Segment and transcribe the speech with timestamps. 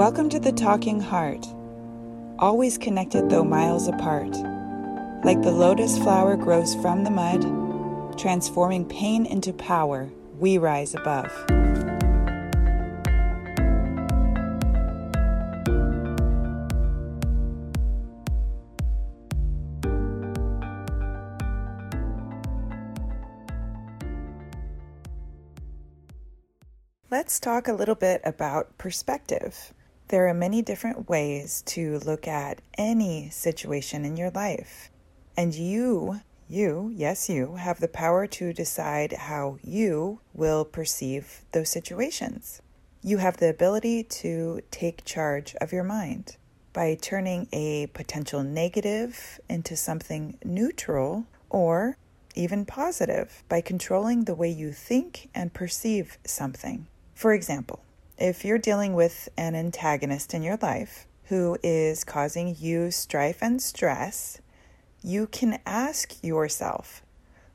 [0.00, 1.46] Welcome to the Talking Heart,
[2.38, 4.34] always connected though miles apart.
[5.26, 10.08] Like the lotus flower grows from the mud, transforming pain into power,
[10.38, 11.30] we rise above.
[27.10, 29.74] Let's talk a little bit about perspective.
[30.10, 34.90] There are many different ways to look at any situation in your life.
[35.36, 41.68] And you, you, yes, you, have the power to decide how you will perceive those
[41.68, 42.60] situations.
[43.04, 46.36] You have the ability to take charge of your mind
[46.72, 51.96] by turning a potential negative into something neutral or
[52.34, 56.88] even positive by controlling the way you think and perceive something.
[57.14, 57.84] For example,
[58.20, 63.62] if you're dealing with an antagonist in your life who is causing you strife and
[63.62, 64.40] stress,
[65.02, 67.02] you can ask yourself,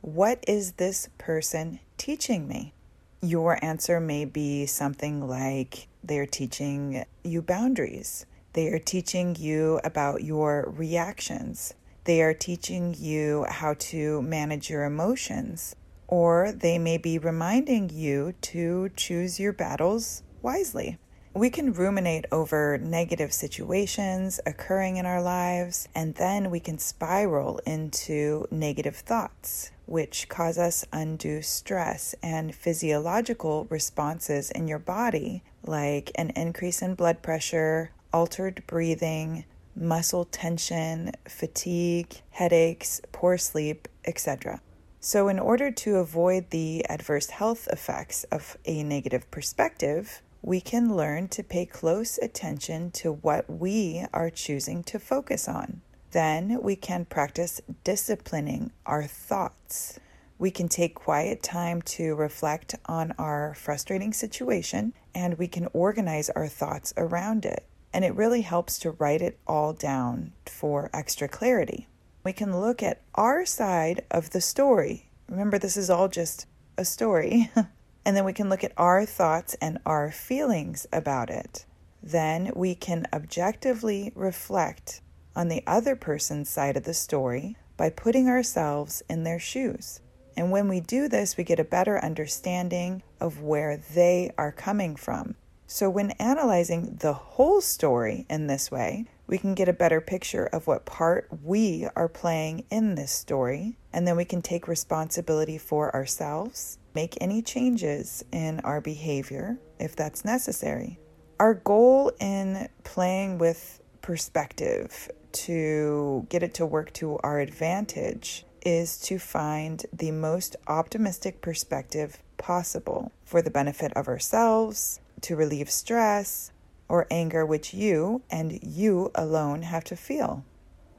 [0.00, 2.74] What is this person teaching me?
[3.22, 8.26] Your answer may be something like they're teaching you boundaries.
[8.54, 11.74] They are teaching you about your reactions.
[12.02, 15.76] They are teaching you how to manage your emotions
[16.08, 20.98] or they may be reminding you to choose your battles wisely.
[21.34, 27.60] We can ruminate over negative situations occurring in our lives, and then we can spiral
[27.66, 36.10] into negative thoughts, which cause us undue stress and physiological responses in your body, like
[36.16, 39.44] an increase in blood pressure, altered breathing,
[39.76, 44.60] muscle tension, fatigue, headaches, poor sleep, etc.
[45.00, 50.96] So, in order to avoid the adverse health effects of a negative perspective, we can
[50.96, 55.82] learn to pay close attention to what we are choosing to focus on.
[56.10, 59.98] Then we can practice disciplining our thoughts.
[60.38, 66.30] We can take quiet time to reflect on our frustrating situation and we can organize
[66.30, 67.66] our thoughts around it.
[67.92, 71.88] And it really helps to write it all down for extra clarity
[72.28, 75.08] we can look at our side of the story.
[75.30, 76.44] Remember, this is all just
[76.76, 77.50] a story.
[78.04, 81.66] and then we can look at our thoughts and our feelings about it.
[82.02, 85.00] Then we can objectively reflect
[85.34, 90.00] on the other person's side of the story by putting ourselves in their shoes.
[90.36, 94.96] And when we do this, we get a better understanding of where they are coming
[94.96, 95.34] from.
[95.66, 100.46] So, when analyzing the whole story in this way, we can get a better picture
[100.46, 105.58] of what part we are playing in this story, and then we can take responsibility
[105.58, 110.98] for ourselves, make any changes in our behavior if that's necessary.
[111.38, 118.98] Our goal in playing with perspective to get it to work to our advantage is
[118.98, 126.50] to find the most optimistic perspective possible for the benefit of ourselves, to relieve stress,
[126.88, 130.44] or anger which you and you alone have to feel.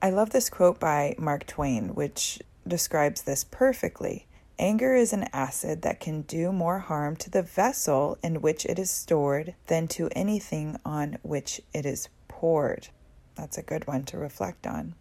[0.02, 4.28] I love this quote by Mark Twain, which describes this perfectly.
[4.58, 8.78] Anger is an acid that can do more harm to the vessel in which it
[8.78, 12.90] is stored than to anything on which it is poured.
[13.36, 14.96] That's a good one to reflect on.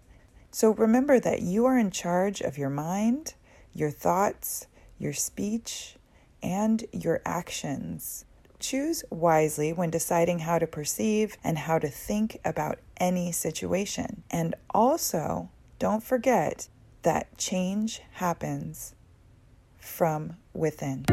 [0.50, 3.34] So remember that you are in charge of your mind,
[3.74, 4.66] your thoughts,
[4.98, 5.96] your speech,
[6.42, 8.24] and your actions.
[8.60, 14.24] Choose wisely when deciding how to perceive and how to think about any situation.
[14.30, 16.68] And also, don't forget
[17.02, 18.94] that change happens
[19.78, 21.04] from within.